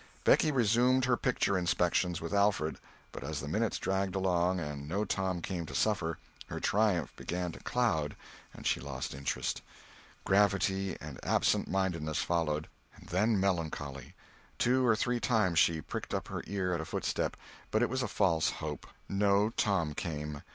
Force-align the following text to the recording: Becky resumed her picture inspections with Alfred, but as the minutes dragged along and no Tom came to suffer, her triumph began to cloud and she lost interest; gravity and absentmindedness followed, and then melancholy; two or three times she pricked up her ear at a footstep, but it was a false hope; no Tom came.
Becky 0.23 0.51
resumed 0.51 1.05
her 1.05 1.15
picture 1.15 1.55
inspections 1.55 2.19
with 2.19 2.33
Alfred, 2.33 2.79
but 3.11 3.23
as 3.23 3.39
the 3.39 3.47
minutes 3.47 3.77
dragged 3.77 4.15
along 4.15 4.59
and 4.59 4.87
no 4.89 5.05
Tom 5.05 5.43
came 5.43 5.63
to 5.67 5.75
suffer, 5.75 6.17
her 6.47 6.59
triumph 6.59 7.15
began 7.15 7.51
to 7.51 7.59
cloud 7.59 8.15
and 8.51 8.65
she 8.65 8.79
lost 8.79 9.13
interest; 9.13 9.61
gravity 10.25 10.97
and 10.99 11.23
absentmindedness 11.23 12.17
followed, 12.17 12.67
and 12.95 13.09
then 13.09 13.39
melancholy; 13.39 14.15
two 14.57 14.83
or 14.87 14.95
three 14.95 15.19
times 15.19 15.59
she 15.59 15.81
pricked 15.81 16.15
up 16.15 16.29
her 16.29 16.41
ear 16.47 16.73
at 16.73 16.81
a 16.81 16.85
footstep, 16.85 17.37
but 17.69 17.83
it 17.83 17.87
was 17.91 18.01
a 18.01 18.07
false 18.07 18.49
hope; 18.49 18.87
no 19.07 19.51
Tom 19.51 19.93
came. 19.93 20.41